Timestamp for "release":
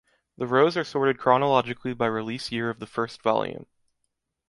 2.07-2.51